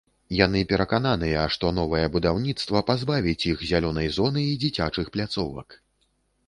Яны 0.35 0.61
перакананыя, 0.71 1.43
што 1.55 1.69
новае 1.79 2.01
будаўніцтва 2.15 2.81
пазбавіць 2.89 3.47
іх 3.53 3.57
зялёнай 3.75 4.13
зоны 4.21 4.41
і 4.55 4.59
дзіцячых 4.67 5.07
пляцовак. 5.17 5.81